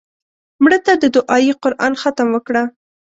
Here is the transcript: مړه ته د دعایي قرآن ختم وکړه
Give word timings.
مړه 0.63 0.79
ته 0.85 0.93
د 1.01 1.03
دعایي 1.15 1.53
قرآن 1.63 1.93
ختم 2.01 2.27
وکړه 2.31 2.63